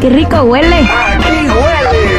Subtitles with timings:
[0.00, 0.76] qué rico huele!
[0.76, 2.18] ¡Aquí huele!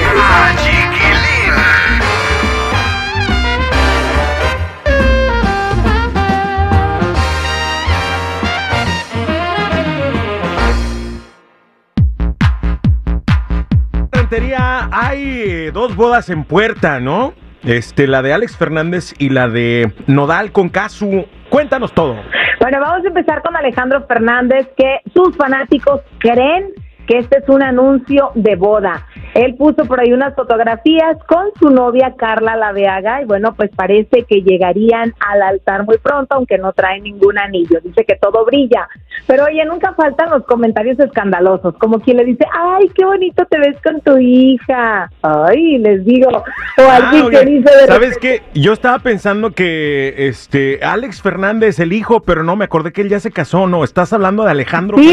[14.92, 17.34] Hay dos bodas en puerta, ¿no?
[17.64, 21.26] Este, la de Alex Fernández y la de Nodal con Casu.
[21.50, 22.16] Cuéntanos todo.
[22.60, 26.74] Bueno, vamos a empezar con Alejandro Fernández, que sus fanáticos creen
[27.10, 29.08] que este es un anuncio de boda.
[29.34, 34.26] Él puso por ahí unas fotografías con su novia Carla Laveaga y bueno, pues parece
[34.26, 37.80] que llegarían al altar muy pronto, aunque no traen ningún anillo.
[37.84, 38.88] Dice que todo brilla.
[39.26, 43.58] Pero oye, nunca faltan los comentarios escandalosos, como quien le dice, ay, qué bonito te
[43.58, 45.10] ves con tu hija.
[45.24, 46.30] Ay, les digo.
[46.30, 48.44] O alguien Ah, que oye, dice de ¿Sabes qué?
[48.54, 53.10] Yo estaba pensando que este Alex Fernández, el hijo, pero no me acordé que él
[53.10, 53.84] ya se casó, ¿no?
[53.84, 55.10] Estás hablando de Alejandro Sí,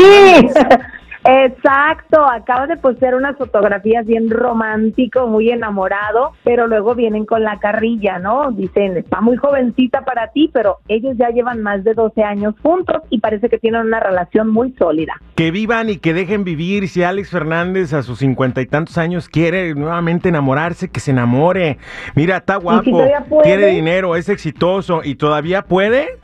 [0.52, 0.86] Fernández.
[1.27, 2.24] exacto.
[2.28, 8.18] Acaba de postear unas fotografías bien romántico, muy enamorado, pero luego vienen con la carrilla,
[8.18, 8.50] ¿no?
[8.52, 13.02] Dicen, está muy jovencita para ti, pero ellos ya llevan más de 12 años juntos
[13.10, 15.14] y parece que tienen una relación muy sólida.
[15.34, 16.88] Que vivan y que dejen vivir.
[16.88, 21.78] Si Alex Fernández a sus cincuenta y tantos años quiere nuevamente enamorarse, que se enamore.
[22.14, 22.90] Mira, está guapo,
[23.28, 23.42] puede?
[23.44, 26.18] tiene dinero, es exitoso y todavía puede.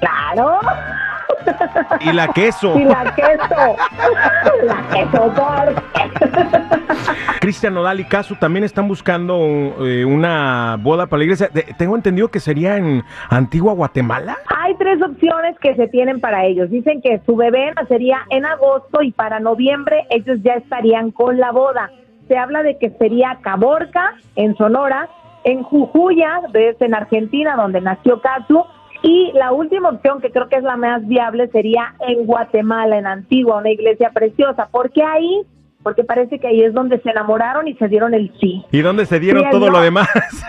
[0.00, 0.58] Claro.
[2.00, 2.78] Y la queso.
[2.78, 3.76] Y la queso.
[4.64, 5.74] La queso por.
[7.40, 9.36] Cristian Nodal y Casu también están buscando
[9.80, 11.48] eh, una boda para la iglesia.
[11.52, 14.38] De- tengo entendido que sería en Antigua Guatemala.
[14.62, 16.70] Hay tres opciones que se tienen para ellos.
[16.70, 21.50] Dicen que su bebé nacería en agosto y para noviembre ellos ya estarían con la
[21.52, 21.90] boda.
[22.28, 25.08] Se habla de que sería Caborca, en Sonora,
[25.44, 28.64] en Jujuya, es en Argentina, donde nació Casu,
[29.06, 33.06] y la última opción, que creo que es la más viable, sería en Guatemala, en
[33.06, 34.66] Antigua, una iglesia preciosa.
[34.70, 35.42] ¿Por qué ahí?
[35.82, 38.64] Porque parece que ahí es donde se enamoraron y se dieron el sí.
[38.72, 39.72] ¿Y dónde se dieron Sí, todo no.
[39.72, 40.08] lo demás?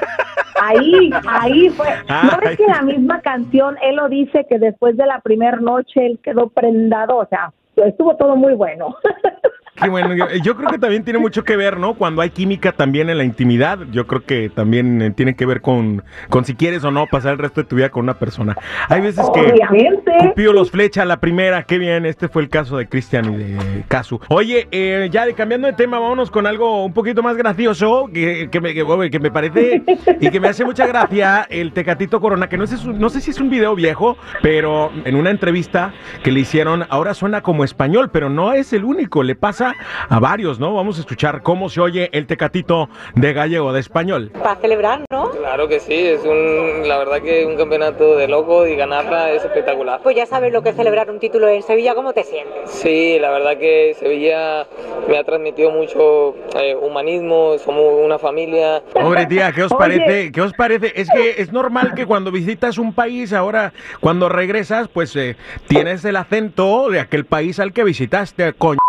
[0.62, 1.86] Ahí, ahí fue.
[2.08, 5.58] ¿No ves que en la misma canción él lo dice que después de la primera
[5.58, 7.18] noche él quedó prendado?
[7.18, 8.96] O sea, estuvo todo muy bueno.
[9.76, 11.96] Qué bueno, yo, yo creo que también tiene mucho que ver, ¿no?
[11.96, 15.60] Cuando hay química también en la intimidad, yo creo que también eh, tiene que ver
[15.60, 18.56] con, con si quieres o no pasar el resto de tu vida con una persona.
[18.88, 20.12] Hay veces que Obviamente.
[20.20, 23.38] Cupido los flecha a la primera, qué bien, este fue el caso de Cristian y
[23.38, 24.22] de Casu.
[24.30, 28.48] Oye, eh, ya de cambiando de tema, vámonos con algo un poquito más gracioso, que,
[28.50, 29.84] que me, que, que me parece
[30.22, 33.32] y que me hace mucha gracia, el Tecatito Corona, que no sé, no sé si
[33.32, 35.92] es un video viejo, pero en una entrevista
[36.24, 39.66] que le hicieron, ahora suena como español, pero no es el único, le pasa
[40.10, 40.74] a varios, ¿no?
[40.74, 44.32] Vamos a escuchar cómo se oye el Tecatito de gallego, de español.
[44.32, 45.32] Para celebrar, ¿no?
[45.32, 49.44] Claro que sí, es un, la verdad que un campeonato de loco y ganarla es
[49.44, 50.02] espectacular.
[50.04, 52.70] Pues ya sabes lo que es celebrar un título en Sevilla, ¿cómo te sientes?
[52.70, 54.68] Sí, la verdad que Sevilla
[55.08, 58.82] me ha transmitido mucho eh, humanismo, somos una familia.
[58.94, 59.80] Hombre, tía, ¿qué os Oye.
[59.80, 60.32] parece?
[60.32, 60.94] ¿Qué os parece?
[60.96, 65.36] Es que es normal que cuando visitas un país, ahora cuando regresas, pues eh,
[65.68, 68.80] tienes el acento de aquel país al que visitaste, coño.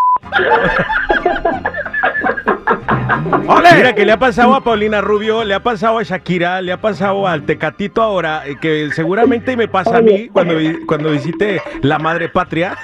[3.76, 6.80] Mira, que le ha pasado a Paulina Rubio, le ha pasado a Shakira, le ha
[6.80, 10.54] pasado al Tecatito ahora, eh, que seguramente me pasa a mí cuando,
[10.86, 12.76] cuando visite la madre patria.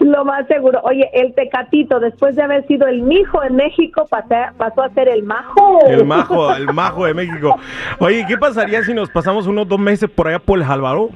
[0.00, 0.80] Lo más seguro.
[0.82, 5.08] Oye, el Tecatito, después de haber sido el mijo en México, pasé- pasó a ser
[5.08, 5.80] el majo.
[5.86, 7.56] El majo, el majo de México.
[7.98, 11.10] Oye, ¿qué pasaría si nos pasamos unos dos meses por allá por el Álvaro?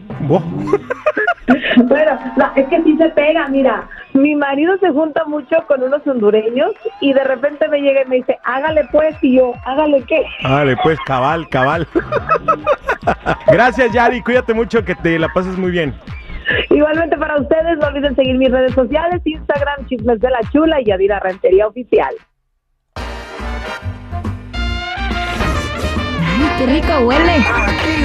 [1.84, 3.88] Bueno, no, es que sí se pega, mira.
[4.14, 8.16] Mi marido se junta mucho con unos hondureños y de repente me llega y me
[8.16, 10.24] dice, hágale pues, y yo, hágale qué.
[10.42, 11.86] Vale, pues, cabal, cabal.
[13.46, 14.22] Gracias, Yari.
[14.22, 15.94] Cuídate mucho, que te la pases muy bien.
[16.70, 20.86] Igualmente para ustedes, no olviden seguir mis redes sociales, Instagram, Chismes de la Chula y
[20.86, 22.14] Yadira Rentería Oficial.
[26.34, 27.36] ¡Ay, qué rico huele!
[27.38, 28.04] ¡Aquí